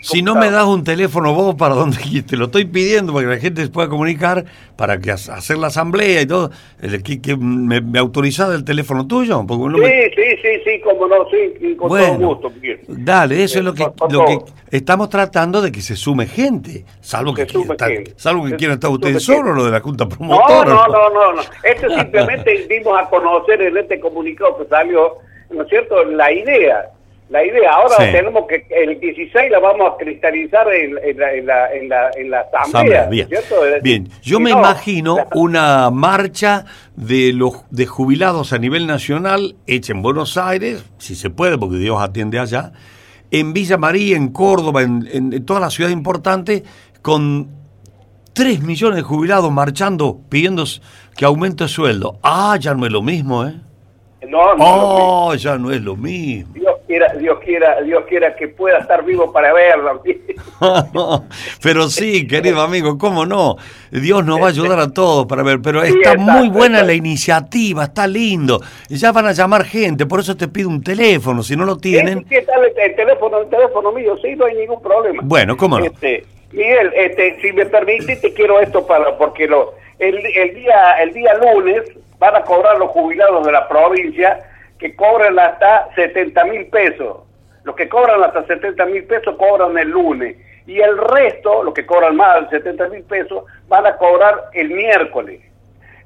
si 0.00 0.22
no 0.22 0.34
me 0.34 0.50
das 0.50 0.64
un 0.64 0.82
teléfono 0.82 1.32
vos 1.32 1.54
para 1.54 1.76
donde 1.76 1.98
te 2.26 2.36
lo 2.36 2.46
estoy 2.46 2.64
pidiendo 2.64 3.12
para 3.12 3.26
que 3.26 3.34
la 3.34 3.40
gente 3.40 3.62
se 3.62 3.68
pueda 3.68 3.88
comunicar, 3.88 4.44
para 4.76 4.98
que 4.98 5.12
hacer 5.12 5.58
la 5.58 5.68
asamblea 5.68 6.22
y 6.22 6.26
todo, 6.26 6.50
que, 7.04 7.20
que 7.20 7.36
me, 7.36 7.80
me 7.80 8.00
el 8.00 8.64
teléfono 8.64 9.06
tuyo. 9.06 9.44
sí, 9.48 9.92
sí, 10.16 10.36
sí, 10.42 10.48
sí, 10.64 10.80
como 10.80 11.06
no, 11.06 11.28
sí, 11.30 11.76
con 11.76 11.88
todo 11.88 12.18
gusto. 12.18 12.50
Miguel. 12.50 12.80
Dale, 12.88 13.44
eso 13.44 13.60
es 13.60 13.64
lo 13.64 13.74
que, 13.74 13.86
lo 14.10 14.24
que 14.24 14.38
estamos 14.70 15.08
tratando 15.08 15.62
de 15.62 15.70
que 15.70 15.80
se 15.80 15.94
sume 15.94 16.26
gente, 16.26 16.84
salvo 17.00 17.32
que, 17.32 17.46
salvo 18.16 18.44
que 18.44 18.56
quieran 18.56 18.74
estar 18.74 18.90
ustedes 18.90 19.22
solos, 19.22 19.56
lo 19.56 19.64
de 19.64 19.70
la 19.70 19.80
Junta 19.80 20.08
Promotora. 20.08 20.64
No, 20.64 20.88
no, 20.88 21.10
no, 21.10 21.32
no, 21.34 21.42
esto 21.62 21.88
simplemente 21.96 22.66
dimos 22.68 22.98
a 22.98 23.08
conocer 23.08 23.62
en 23.62 23.76
este 23.76 24.00
comunicado 24.00 24.56
salió, 24.68 25.18
¿no 25.50 25.62
es 25.62 25.68
cierto?, 25.68 26.04
la 26.04 26.32
idea. 26.32 26.90
La 27.30 27.42
idea, 27.42 27.72
ahora 27.72 27.96
tenemos 27.96 28.46
que, 28.46 28.66
el 28.68 29.00
16 29.00 29.50
la 29.50 29.58
vamos 29.58 29.92
a 29.92 29.96
cristalizar 29.96 30.70
en, 30.72 30.94
la, 30.94 31.32
en, 31.32 31.46
la, 31.88 32.10
en, 32.14 32.30
la, 32.30 32.40
asamblea. 32.40 33.06
bien. 33.06 33.28
bien, 33.82 34.08
yo 34.22 34.38
me 34.40 34.50
imagino 34.50 35.16
una 35.34 35.90
marcha 35.90 36.66
de 36.96 37.32
los 37.32 37.64
de 37.70 37.86
jubilados 37.86 38.52
a 38.52 38.58
nivel 38.58 38.86
nacional 38.86 39.56
hecha 39.66 39.94
en 39.94 40.02
Buenos 40.02 40.36
Aires, 40.36 40.84
si 40.98 41.14
se 41.14 41.30
puede, 41.30 41.56
porque 41.56 41.76
Dios 41.76 42.00
atiende 42.00 42.38
allá, 42.38 42.72
en 43.30 43.54
Villa 43.54 43.78
María, 43.78 44.16
en 44.16 44.28
Córdoba, 44.28 44.82
en, 44.82 45.08
en 45.10 45.46
toda 45.46 45.60
la 45.60 45.70
ciudad 45.70 45.90
importante, 45.90 46.62
con 47.00 47.48
3 48.34 48.62
millones 48.62 48.96
de 48.96 49.02
jubilados 49.02 49.50
marchando 49.50 50.20
pidiendo 50.28 50.64
que 51.16 51.24
aumente 51.24 51.64
el 51.64 51.70
sueldo. 51.70 52.18
Ah, 52.22 52.58
ya 52.60 52.74
no 52.74 52.84
es 52.84 52.92
lo 52.92 53.00
mismo, 53.00 53.46
¿eh? 53.46 53.54
No, 54.34 54.56
no, 54.56 54.64
oh, 55.28 55.34
ya 55.36 55.56
no 55.56 55.70
es 55.70 55.80
lo 55.80 55.94
mismo. 55.94 56.54
Dios 56.54 56.74
quiera, 56.88 57.14
Dios 57.14 57.38
quiera, 57.38 57.80
Dios 57.82 58.04
quiera 58.08 58.34
que 58.34 58.48
pueda 58.48 58.78
estar 58.78 59.04
vivo 59.04 59.32
para 59.32 59.52
verlo. 59.52 60.02
pero 61.62 61.88
sí, 61.88 62.26
querido 62.26 62.60
amigo, 62.60 62.98
cómo 62.98 63.24
no. 63.26 63.54
Dios 63.92 64.24
nos 64.24 64.40
va 64.40 64.46
a 64.46 64.48
ayudar 64.48 64.80
a 64.80 64.92
todos 64.92 65.26
para 65.26 65.44
ver. 65.44 65.60
Pero 65.62 65.84
está, 65.84 66.16
muy 66.16 66.48
buena 66.48 66.82
la 66.82 66.94
iniciativa, 66.94 67.84
está 67.84 68.08
lindo. 68.08 68.60
Ya 68.88 69.12
van 69.12 69.28
a 69.28 69.32
llamar 69.32 69.66
gente, 69.66 70.04
por 70.04 70.18
eso 70.18 70.36
te 70.36 70.48
pido 70.48 70.68
un 70.68 70.82
teléfono. 70.82 71.44
Si 71.44 71.54
no 71.54 71.64
lo 71.64 71.76
tienen. 71.76 72.24
¿Qué 72.24 72.42
tal 72.42 72.64
el 72.64 72.96
teléfono? 72.96 73.38
El 73.38 73.48
teléfono 73.48 73.92
mío, 73.92 74.16
sí, 74.20 74.34
no 74.34 74.46
hay 74.46 74.56
ningún 74.56 74.82
problema. 74.82 75.22
Bueno, 75.24 75.56
cómo 75.56 75.78
no. 75.78 75.84
Este, 75.84 76.24
Miguel, 76.50 76.90
este, 76.96 77.40
si 77.40 77.52
me 77.52 77.66
permite, 77.66 78.16
te 78.16 78.34
quiero 78.34 78.58
esto 78.58 78.84
para 78.84 79.16
porque 79.16 79.46
lo 79.46 79.74
el, 79.98 80.24
el 80.26 80.54
día 80.54 80.92
el 81.02 81.12
día 81.12 81.34
lunes 81.34 81.82
van 82.18 82.36
a 82.36 82.42
cobrar 82.42 82.78
los 82.78 82.90
jubilados 82.90 83.44
de 83.44 83.52
la 83.52 83.68
provincia 83.68 84.38
que 84.78 84.94
cobran 84.94 85.38
hasta 85.38 85.88
70 85.94 86.44
mil 86.44 86.66
pesos. 86.66 87.18
Los 87.64 87.74
que 87.76 87.88
cobran 87.88 88.22
hasta 88.22 88.46
70 88.46 88.84
mil 88.86 89.04
pesos 89.04 89.36
cobran 89.36 89.76
el 89.78 89.88
lunes. 89.88 90.36
Y 90.66 90.80
el 90.80 90.96
resto, 90.98 91.62
los 91.62 91.74
que 91.74 91.86
cobran 91.86 92.16
más 92.16 92.50
de 92.50 92.58
70 92.58 92.88
mil 92.88 93.02
pesos, 93.04 93.44
van 93.68 93.86
a 93.86 93.96
cobrar 93.96 94.44
el 94.52 94.70
miércoles. 94.70 95.40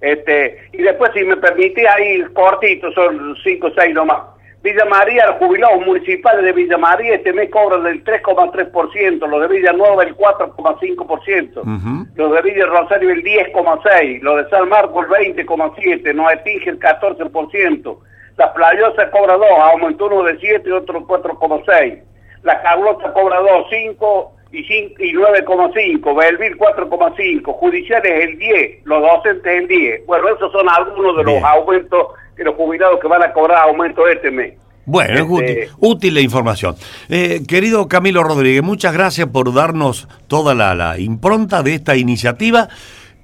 Este, 0.00 0.58
y 0.72 0.82
después, 0.82 1.10
si 1.14 1.24
me 1.24 1.36
permite, 1.36 1.88
ahí 1.88 2.22
cortito, 2.32 2.92
son 2.92 3.36
5 3.42 3.66
o 3.66 3.70
6 3.70 3.94
nomás. 3.94 4.22
Villa 4.62 4.84
María, 4.86 5.26
los 5.28 5.36
jubilados 5.36 5.86
municipales 5.86 6.44
de 6.44 6.52
Villa 6.52 6.76
María 6.78 7.14
este 7.14 7.32
mes 7.32 7.48
cobran 7.50 7.84
del 7.84 8.02
3,3%, 8.02 9.26
los 9.28 9.40
de 9.40 9.48
Villa 9.56 9.72
Nueva 9.72 10.02
el 10.02 10.16
4,5%, 10.16 12.08
los 12.16 12.32
de 12.32 12.42
Villa 12.42 12.66
Rosario 12.66 13.10
el 13.10 13.22
10,6%, 13.22 14.20
los 14.20 14.36
de 14.36 14.50
San 14.50 14.68
Marcos 14.68 15.06
el 15.06 15.36
20,7%, 15.36 16.12
Noetige 16.12 16.70
el 16.70 16.80
14%, 16.80 17.98
la 18.36 18.52
Playosa 18.52 19.10
cobra 19.10 19.34
2, 19.34 19.46
aumentó 19.72 20.06
uno 20.06 20.24
de 20.24 20.38
7 20.38 20.68
y 20.68 20.72
otro 20.72 21.06
4,6%, 21.06 22.02
la 22.42 22.60
Carlota 22.60 23.12
cobra 23.12 23.38
2, 23.38 23.66
5 23.70 24.32
y, 24.50 24.58
y 24.58 25.14
9,5, 25.14 26.16
Belville 26.16 26.58
4,5, 26.58 27.44
Judiciales 27.44 28.24
el 28.24 28.38
10, 28.38 28.86
los 28.86 29.02
docentes 29.02 29.60
el 29.60 29.68
10. 29.68 30.06
Bueno, 30.06 30.28
esos 30.30 30.50
son 30.50 30.68
algunos 30.68 31.16
de 31.16 31.24
los 31.24 31.42
aumentos 31.44 32.08
los 32.44 32.54
jubilados 32.54 33.00
que 33.00 33.08
van 33.08 33.22
a 33.22 33.32
cobrar 33.32 33.68
aumento 33.68 34.06
este 34.08 34.30
mes. 34.30 34.54
Bueno, 34.84 35.18
es 35.18 35.42
este, 35.42 35.68
útil, 35.80 36.14
la 36.14 36.22
información. 36.22 36.74
Eh, 37.10 37.42
querido 37.46 37.88
Camilo 37.88 38.22
Rodríguez, 38.22 38.62
muchas 38.62 38.94
gracias 38.94 39.28
por 39.28 39.52
darnos 39.52 40.08
toda 40.28 40.54
la, 40.54 40.98
impronta 40.98 41.62
de 41.62 41.74
esta 41.74 41.94
iniciativa. 41.94 42.68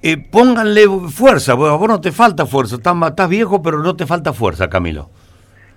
Eh, 0.03 0.17
pónganle 0.17 0.87
fuerza, 1.09 1.55
bueno, 1.55 1.79
vos 1.79 1.87
no 1.87 1.99
te 1.99 2.11
falta 2.11 2.45
fuerza, 2.45 2.75
estás, 2.75 2.95
estás 3.07 3.29
viejo, 3.29 3.63
pero 3.63 3.79
no 3.79 3.95
te 3.95 4.05
falta 4.05 4.31
fuerza, 4.31 4.69
Camilo. 4.69 5.09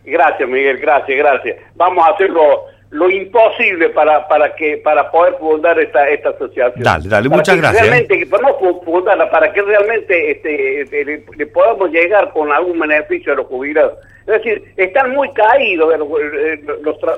Gracias, 0.04 0.46
Miguel, 0.46 0.76
gracias, 0.76 1.16
gracias. 1.16 1.56
Vamos 1.74 2.06
a 2.06 2.12
hacerlo 2.12 2.64
lo 2.90 3.10
imposible 3.10 3.90
para 3.90 4.26
para 4.28 4.54
que 4.54 4.78
para 4.78 5.10
poder 5.10 5.34
fundar 5.34 5.78
esta 5.78 6.08
esta 6.08 6.30
asociación. 6.30 6.82
Dale, 6.82 7.08
dale, 7.08 7.28
muchas 7.28 7.56
gracias. 7.56 7.86
¿eh? 7.86 7.90
Realmente, 7.90 8.26
podemos 8.26 8.84
fundarla 8.84 9.30
para 9.30 9.52
que 9.52 9.60
realmente 9.60 10.30
este, 10.30 10.82
este 10.82 11.24
le, 11.36 11.46
podamos 11.46 11.90
llegar 11.90 12.32
con 12.32 12.50
algún 12.50 12.78
beneficio 12.78 13.34
a 13.34 13.36
los 13.36 13.46
jubilados. 13.46 13.94
Es 14.20 14.42
decir, 14.42 14.72
están 14.76 15.10
muy 15.12 15.30
caídos 15.32 15.94
eh, 15.94 16.60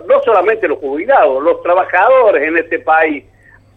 no 0.07 0.23
solamente 0.25 0.67
los 0.67 0.79
jubilados, 0.79 1.43
los 1.43 1.63
trabajadores 1.63 2.43
en 2.49 2.57
este 2.57 2.81
país. 2.81 3.25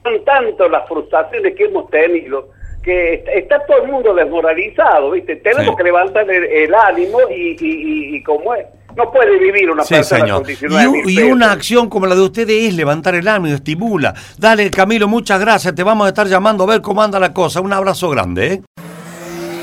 Son 0.04 0.24
tanto 0.26 0.68
las 0.68 0.88
frustraciones 0.88 1.56
que 1.56 1.66
hemos 1.66 1.90
tenido 1.90 2.50
que 2.84 3.24
está, 3.34 3.66
todo 3.66 3.84
el 3.84 3.92
mundo 3.92 4.14
desmoralizado, 4.14 5.12
¿viste? 5.12 5.38
Tenemos 5.38 5.74
que 5.78 5.84
levantar 5.84 6.30
el, 6.30 6.76
ánimo 6.76 7.20
y, 7.30 7.56
y, 7.58 8.18
y 8.18 8.24
como 8.24 8.54
es 8.56 8.66
no 8.96 9.12
puede 9.12 9.40
vivir 9.40 9.70
una 9.70 9.84
persona 9.84 10.34
con 10.34 10.44
19 10.44 11.04
y, 11.06 11.20
y 11.20 11.24
una 11.24 11.52
acción 11.52 11.90
como 11.90 12.06
la 12.06 12.16
de 12.16 12.22
ustedes 12.22 12.70
es 12.70 12.76
levantar 12.76 13.16
el 13.16 13.28
ánimo, 13.28 13.54
estimula. 13.56 14.14
Dale, 14.38 14.70
Camilo, 14.70 15.08
muchas 15.08 15.40
gracias. 15.40 15.76
Te 15.76 15.84
vamos 15.84 16.06
a 16.06 16.10
estar 16.10 16.28
llamando 16.28 16.64
a 16.64 16.68
ver 16.68 16.82
cómo 16.82 17.02
anda 17.02 17.20
la 17.20 17.34
cosa. 17.34 17.62
Un 17.62 17.74
abrazo 17.74 18.10
grande. 18.10 18.54
¿eh? 18.54 18.62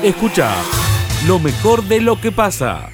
Escucha 0.03 0.51
lo 1.27 1.39
mejor 1.39 1.83
de 1.83 2.01
lo 2.01 2.19
que 2.19 2.31
pasa. 2.31 2.89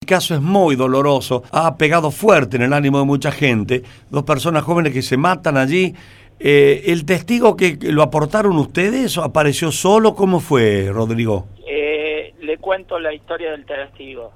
El 0.00 0.06
caso 0.06 0.34
es 0.34 0.42
muy 0.42 0.76
doloroso, 0.76 1.44
ha 1.50 1.78
pegado 1.78 2.10
fuerte 2.10 2.56
en 2.56 2.62
el 2.62 2.74
ánimo 2.74 2.98
de 2.98 3.06
mucha 3.06 3.32
gente. 3.32 3.82
Dos 4.10 4.24
personas 4.24 4.62
jóvenes 4.62 4.92
que 4.92 5.00
se 5.00 5.16
matan 5.16 5.56
allí. 5.56 5.94
Eh, 6.38 6.82
¿El 6.86 7.06
testigo 7.06 7.56
que 7.56 7.78
lo 7.80 8.02
aportaron 8.02 8.58
ustedes 8.58 9.16
apareció 9.16 9.72
solo? 9.72 10.14
¿Cómo 10.14 10.40
fue, 10.40 10.90
Rodrigo? 10.92 11.46
Eh, 11.66 12.34
le 12.42 12.58
cuento 12.58 12.98
la 12.98 13.14
historia 13.14 13.52
del 13.52 13.64
testigo. 13.64 14.32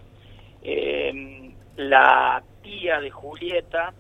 Eh, 0.71 1.51
la 1.77 2.43
tía 2.63 3.01
de 3.01 3.11
Julieta, 3.11 3.95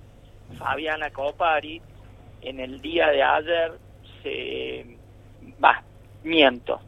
Fabiana 0.58 1.10
Copari, 1.10 1.80
en 2.42 2.60
el 2.60 2.82
día 2.82 3.08
de 3.08 3.22
ayer 3.22 3.72
se... 4.22 4.98
va, 5.64 5.82
miento. 6.24 6.78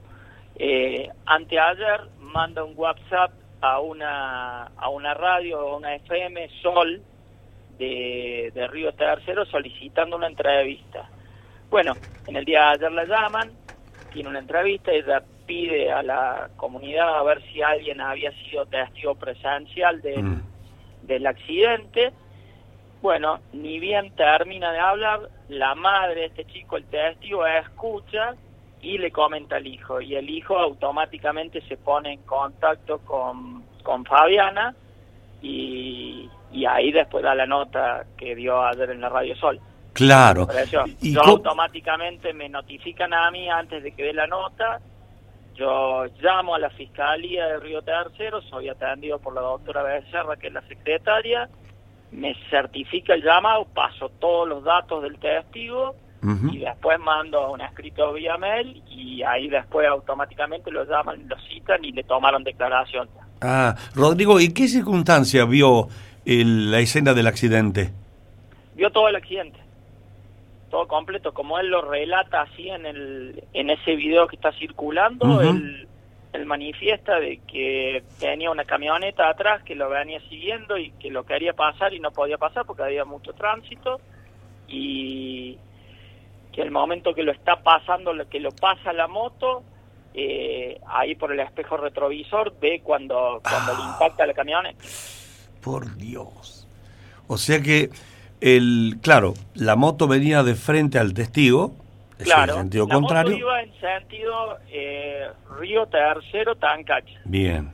Eh, 0.56 1.08
anteayer 1.24 2.02
manda 2.18 2.62
un 2.62 2.74
WhatsApp 2.76 3.32
a 3.62 3.80
una, 3.80 4.64
a 4.64 4.90
una 4.90 5.14
radio, 5.14 5.60
a 5.60 5.76
una 5.76 5.94
FM, 5.94 6.50
Sol, 6.60 7.00
de, 7.78 8.52
de 8.54 8.66
Río 8.66 8.92
Tercero, 8.92 9.46
solicitando 9.46 10.16
una 10.16 10.26
entrevista. 10.26 11.08
Bueno, 11.70 11.94
en 12.26 12.36
el 12.36 12.44
día 12.44 12.60
de 12.60 12.66
ayer 12.66 12.92
la 12.92 13.04
llaman, 13.06 13.50
tiene 14.12 14.28
una 14.28 14.40
entrevista, 14.40 14.92
ella 14.92 15.22
pide 15.50 15.90
a 15.90 16.00
la 16.04 16.48
comunidad 16.56 17.18
a 17.18 17.24
ver 17.24 17.42
si 17.50 17.60
alguien 17.60 18.00
había 18.00 18.30
sido 18.44 18.66
testigo 18.66 19.16
presencial 19.16 20.00
del, 20.00 20.22
mm. 20.22 20.42
del 21.02 21.26
accidente. 21.26 22.12
Bueno, 23.02 23.40
ni 23.52 23.80
bien 23.80 24.14
termina 24.14 24.70
de 24.70 24.78
hablar, 24.78 25.28
la 25.48 25.74
madre 25.74 26.20
de 26.20 26.26
este 26.26 26.44
chico, 26.44 26.76
el 26.76 26.84
testigo, 26.84 27.44
escucha 27.44 28.36
y 28.80 28.98
le 28.98 29.10
comenta 29.10 29.56
al 29.56 29.66
hijo. 29.66 30.00
Y 30.00 30.14
el 30.14 30.30
hijo 30.30 30.56
automáticamente 30.56 31.62
se 31.62 31.76
pone 31.76 32.12
en 32.12 32.22
contacto 32.22 32.98
con, 32.98 33.64
con 33.82 34.04
Fabiana 34.04 34.72
y, 35.42 36.30
y 36.52 36.64
ahí 36.64 36.92
después 36.92 37.24
da 37.24 37.34
la 37.34 37.46
nota 37.46 38.04
que 38.16 38.36
dio 38.36 38.62
ayer 38.62 38.90
en 38.90 39.00
la 39.00 39.08
Radio 39.08 39.34
Sol. 39.34 39.58
Claro. 39.94 40.46
¿Y 41.00 41.12
yo 41.12 41.22
automáticamente 41.22 42.32
me 42.34 42.48
notifican 42.48 43.12
a 43.12 43.28
mí 43.32 43.50
antes 43.50 43.82
de 43.82 43.90
que 43.90 44.04
dé 44.04 44.12
la 44.12 44.28
nota. 44.28 44.80
Yo 45.60 46.06
llamo 46.22 46.54
a 46.54 46.58
la 46.58 46.70
Fiscalía 46.70 47.46
de 47.46 47.58
Río 47.58 47.82
Tercero, 47.82 48.40
soy 48.40 48.70
atendido 48.70 49.18
por 49.18 49.34
la 49.34 49.42
doctora 49.42 49.82
Becerra, 49.82 50.36
que 50.36 50.46
es 50.46 50.54
la 50.54 50.62
secretaria, 50.62 51.50
me 52.12 52.34
certifica 52.48 53.12
el 53.12 53.22
llamado, 53.22 53.66
paso 53.66 54.08
todos 54.18 54.48
los 54.48 54.64
datos 54.64 55.02
del 55.02 55.18
testigo 55.18 55.94
y 56.50 56.58
después 56.60 56.98
mando 56.98 57.52
un 57.52 57.60
escrito 57.60 58.14
vía 58.14 58.38
mail 58.38 58.82
y 58.88 59.22
ahí 59.22 59.48
después 59.50 59.86
automáticamente 59.86 60.70
lo 60.70 60.84
llaman, 60.84 61.28
lo 61.28 61.36
citan 61.40 61.84
y 61.84 61.92
le 61.92 62.04
tomaron 62.04 62.42
declaración. 62.42 63.10
Ah, 63.42 63.76
Rodrigo, 63.94 64.40
¿y 64.40 64.54
qué 64.54 64.66
circunstancia 64.66 65.44
vio 65.44 65.88
la 66.24 66.78
escena 66.78 67.12
del 67.12 67.26
accidente? 67.26 67.92
Vio 68.76 68.90
todo 68.90 69.08
el 69.08 69.16
accidente, 69.16 69.58
todo 70.70 70.88
completo, 70.88 71.34
como 71.34 71.58
él 71.58 71.68
lo 71.68 71.82
relata 71.82 72.42
así 72.42 72.68
en, 72.70 72.86
el, 72.86 73.44
en 73.52 73.70
ese 73.70 73.96
video 73.96 74.26
que 74.26 74.36
está 74.36 74.52
circulando, 74.52 75.42
él, 75.42 75.86
manifiesta 76.46 77.20
de 77.20 77.38
que 77.38 78.02
tenía 78.18 78.50
una 78.50 78.64
camioneta 78.64 79.28
atrás 79.28 79.62
que 79.64 79.74
lo 79.74 79.88
venía 79.90 80.20
siguiendo 80.28 80.78
y 80.78 80.90
que 80.92 81.10
lo 81.10 81.24
quería 81.24 81.52
pasar 81.52 81.92
y 81.92 82.00
no 82.00 82.12
podía 82.12 82.38
pasar 82.38 82.64
porque 82.66 82.84
había 82.84 83.04
mucho 83.04 83.32
tránsito 83.32 84.00
y 84.68 85.58
que 86.52 86.62
el 86.62 86.70
momento 86.70 87.14
que 87.14 87.22
lo 87.22 87.32
está 87.32 87.62
pasando, 87.62 88.12
que 88.28 88.40
lo 88.40 88.50
pasa 88.52 88.92
la 88.92 89.06
moto, 89.06 89.62
eh, 90.14 90.80
ahí 90.86 91.14
por 91.14 91.32
el 91.32 91.40
espejo 91.40 91.76
retrovisor 91.76 92.54
ve 92.60 92.80
cuando, 92.82 93.40
cuando 93.42 93.74
le 93.74 93.82
impacta 93.82 94.26
la 94.26 94.34
camioneta. 94.34 94.84
Por 95.60 95.96
Dios. 95.96 96.66
O 97.26 97.36
sea 97.36 97.60
que, 97.60 97.90
el 98.40 98.98
claro, 99.02 99.34
la 99.54 99.76
moto 99.76 100.08
venía 100.08 100.42
de 100.42 100.54
frente 100.54 100.98
al 100.98 101.14
testigo, 101.14 101.74
claro, 102.22 102.54
en 102.54 102.60
sentido 102.60 102.88
contrario. 102.88 103.32
Moto 103.32 103.40
iba 103.40 103.62
en 103.62 103.72
sentido 103.80 104.58
eh, 104.70 105.28
Río 105.58 105.86
Tercero, 105.86 106.54
Tancache. 106.56 107.18
Bien. 107.24 107.72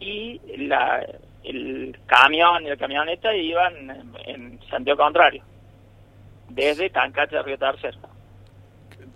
Y 0.00 0.40
la, 0.56 1.06
el 1.44 1.98
camión 2.06 2.64
y 2.64 2.68
la 2.68 2.76
camioneta 2.76 3.34
iban 3.34 3.74
en 4.26 4.60
sentido 4.70 4.96
contrario 4.96 5.42
desde 6.54 6.90
Tancacho 6.90 7.38
a 7.38 7.42
Río 7.42 7.58
Tercero. 7.58 7.98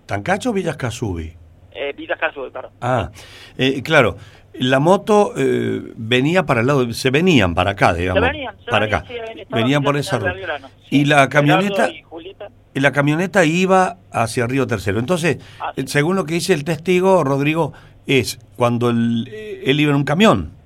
¿Tancacho 0.06 0.50
o 0.50 0.52
Villas 0.52 0.76
Casubi? 0.76 1.34
Eh, 1.72 1.92
Villas 1.92 2.18
Casubi, 2.18 2.50
perdón. 2.50 2.72
Ah, 2.80 3.10
eh, 3.58 3.82
claro. 3.82 4.16
La 4.58 4.78
moto 4.78 5.32
eh, 5.36 5.92
venía 5.96 6.46
para 6.46 6.60
el 6.60 6.66
lado, 6.66 6.92
se 6.92 7.10
venían 7.10 7.54
para 7.54 7.72
acá, 7.72 7.94
digamos. 7.94 8.22
Se 8.22 8.30
venían, 8.32 8.56
para 8.68 8.86
acá. 8.86 9.04
venían 9.50 9.82
por 9.82 9.96
esa 9.96 10.18
ruta. 10.18 10.70
y 10.90 11.04
la 11.04 11.28
camioneta 11.28 11.90
y, 11.90 12.80
la 12.80 12.92
camioneta 12.92 13.44
iba 13.44 13.96
hacia 14.12 14.46
Río 14.46 14.66
Tercero. 14.66 14.98
Entonces, 14.98 15.38
ah, 15.60 15.72
según 15.86 16.16
lo 16.16 16.24
que 16.24 16.34
dice 16.34 16.52
el 16.52 16.64
testigo, 16.64 17.24
Rodrigo, 17.24 17.72
es 18.06 18.38
cuando 18.56 18.90
él 18.90 19.26
iba 19.64 19.90
en 19.90 19.96
un 19.96 20.04
camión. 20.04 20.56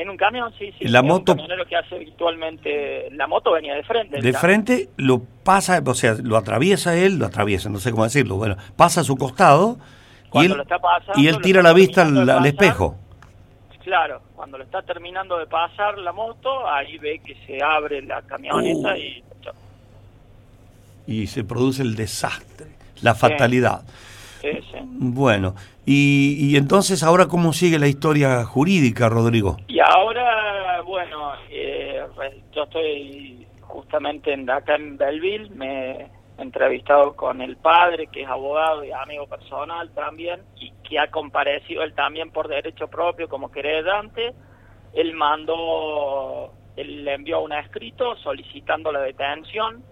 En 0.00 0.08
un 0.08 0.16
camión, 0.16 0.50
sí, 0.58 0.72
sí. 0.78 0.88
La 0.88 1.02
moto. 1.02 1.32
Un 1.32 1.46
que 1.68 1.76
hace 1.76 1.96
habitualmente. 1.96 3.10
La 3.10 3.26
moto 3.26 3.52
venía 3.52 3.74
de 3.74 3.82
frente. 3.82 4.18
De 4.18 4.32
frente 4.32 4.88
lo 4.96 5.20
pasa, 5.44 5.82
o 5.84 5.94
sea, 5.94 6.14
lo 6.22 6.38
atraviesa 6.38 6.96
él, 6.96 7.18
lo 7.18 7.26
atraviesa, 7.26 7.68
no 7.68 7.78
sé 7.78 7.90
cómo 7.90 8.04
decirlo. 8.04 8.36
Bueno, 8.36 8.56
pasa 8.76 9.02
a 9.02 9.04
su 9.04 9.18
costado 9.18 9.78
y 10.32 10.46
él, 10.46 10.56
y 11.16 11.26
él 11.26 11.42
tira 11.42 11.60
la 11.60 11.74
vista 11.74 12.00
al, 12.00 12.46
espejo. 12.46 12.96
Claro, 13.82 14.20
cuando 14.36 14.58
lo 14.58 14.64
está 14.64 14.82
terminando 14.82 15.38
de 15.38 15.46
pasar 15.46 15.98
la 15.98 16.12
moto, 16.12 16.68
ahí 16.68 16.98
ve 16.98 17.20
que 17.24 17.34
se 17.46 17.62
abre 17.62 18.02
la 18.02 18.22
camioneta 18.22 18.96
y. 18.96 19.24
Y 21.06 21.26
se 21.26 21.42
produce 21.42 21.82
el 21.82 21.96
desastre, 21.96 22.66
la 23.02 23.14
fatalidad. 23.14 23.82
Bueno, 24.82 25.54
y, 25.84 26.56
entonces 26.56 27.02
ahora 27.02 27.26
cómo 27.26 27.52
sigue 27.52 27.78
la 27.78 27.88
historia 27.88 28.44
jurídica, 28.44 29.08
Rodrigo? 29.08 29.56
Y 29.66 29.80
ahora, 29.80 30.82
bueno, 30.82 31.32
eh, 31.50 32.02
yo 32.54 32.62
estoy 32.62 33.46
justamente 33.60 34.32
en, 34.32 34.48
acá 34.48 34.76
en 34.76 34.96
Belleville, 34.96 35.50
me 35.50 35.90
he 35.90 36.06
entrevistado 36.38 37.14
con 37.14 37.40
el 37.40 37.56
padre, 37.56 38.06
que 38.06 38.22
es 38.22 38.28
abogado 38.28 38.84
y 38.84 38.92
amigo 38.92 39.26
personal 39.26 39.90
también, 39.94 40.40
y 40.58 40.59
que 40.90 40.98
ha 40.98 41.08
comparecido 41.08 41.84
él 41.84 41.94
también 41.94 42.32
por 42.32 42.48
derecho 42.48 42.88
propio 42.88 43.28
como 43.28 43.50
querellante. 43.50 44.34
Él 44.92 45.14
mandó, 45.14 46.52
él 46.76 47.04
le 47.04 47.14
envió 47.14 47.40
un 47.40 47.52
escrito 47.52 48.16
solicitando 48.16 48.90
la 48.90 49.00
detención 49.00 49.84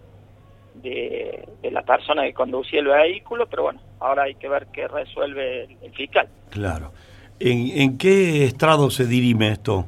de, 0.74 1.48
la 1.70 1.82
persona 1.82 2.24
que 2.24 2.34
conducía 2.34 2.80
el 2.80 2.88
vehículo, 2.88 3.46
pero 3.46 3.62
bueno, 3.62 3.80
ahora 4.00 4.24
hay 4.24 4.34
que 4.34 4.48
ver 4.48 4.66
qué 4.72 4.88
resuelve 4.88 5.68
el, 5.80 5.92
fiscal. 5.92 6.28
Claro. 6.50 6.90
¿En, 7.38 7.96
qué 7.96 8.44
estrado 8.44 8.90
se 8.90 9.06
dirime 9.06 9.52
esto? 9.52 9.86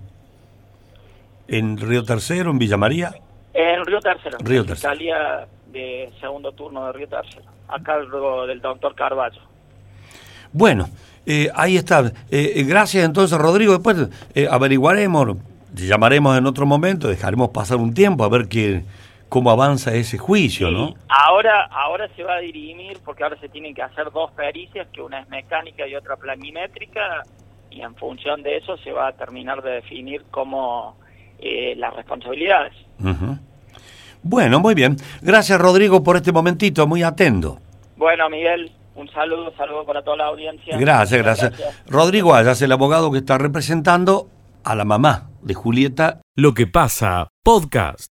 ¿En 1.48 1.76
Río 1.76 2.04
Tercero, 2.04 2.52
en 2.52 2.58
Villa 2.60 2.76
María? 2.76 3.12
En 3.52 3.84
Río 3.84 3.98
Tercero. 3.98 4.38
Río 4.38 4.64
Tercero. 4.64 4.92
Fiscalía 4.92 5.48
de 5.72 6.08
segundo 6.20 6.52
turno 6.52 6.86
de 6.86 6.92
Río 6.92 7.08
Tercero, 7.08 7.50
a 7.66 7.82
cargo 7.82 8.46
del 8.46 8.60
doctor 8.60 8.94
Carballo. 8.94 9.49
Bueno, 10.52 10.88
eh, 11.26 11.48
ahí 11.54 11.76
está. 11.76 12.06
Eh, 12.30 12.52
eh, 12.56 12.64
gracias 12.64 13.04
entonces, 13.04 13.38
Rodrigo. 13.38 13.72
Después 13.72 14.08
averiguaremos, 14.50 15.36
llamaremos 15.74 16.36
en 16.36 16.46
otro 16.46 16.66
momento, 16.66 17.08
dejaremos 17.08 17.50
pasar 17.50 17.78
un 17.78 17.94
tiempo 17.94 18.24
a 18.24 18.28
ver 18.28 18.48
qué 18.48 18.82
cómo 19.30 19.50
avanza 19.50 19.94
ese 19.94 20.18
juicio, 20.18 20.70
¿no? 20.72 20.94
Ahora, 21.08 21.66
ahora 21.70 22.08
se 22.16 22.24
va 22.24 22.34
a 22.34 22.40
dirimir 22.40 22.98
porque 23.04 23.22
ahora 23.22 23.38
se 23.38 23.48
tienen 23.48 23.74
que 23.74 23.80
hacer 23.80 24.10
dos 24.12 24.32
pericias, 24.32 24.88
que 24.92 25.00
una 25.00 25.20
es 25.20 25.28
mecánica 25.28 25.86
y 25.86 25.94
otra 25.94 26.16
planimétrica, 26.16 27.22
y 27.70 27.80
en 27.80 27.94
función 27.94 28.42
de 28.42 28.56
eso 28.56 28.76
se 28.78 28.90
va 28.90 29.06
a 29.06 29.12
terminar 29.12 29.62
de 29.62 29.70
definir 29.70 30.24
cómo 30.32 30.96
eh, 31.38 31.74
las 31.76 31.94
responsabilidades. 31.94 32.74
Bueno, 34.22 34.58
muy 34.58 34.74
bien. 34.74 34.96
Gracias, 35.22 35.58
Rodrigo, 35.60 36.02
por 36.02 36.16
este 36.16 36.32
momentito, 36.32 36.86
muy 36.88 37.04
atento. 37.04 37.58
Bueno, 37.96 38.28
Miguel, 38.28 38.72
un 38.94 39.10
saludo, 39.10 39.52
saludo 39.56 39.84
para 39.86 40.02
toda 40.02 40.16
la 40.16 40.26
audiencia. 40.26 40.76
Gracias, 40.78 41.22
gracias. 41.22 41.84
Rodrigo 41.86 42.34
Ayas, 42.34 42.60
el 42.62 42.72
abogado 42.72 43.10
que 43.10 43.18
está 43.18 43.38
representando 43.38 44.28
a 44.64 44.74
la 44.74 44.84
mamá 44.84 45.30
de 45.42 45.54
Julieta. 45.54 46.20
Lo 46.36 46.54
que 46.54 46.66
pasa, 46.66 47.28
podcast. 47.42 48.10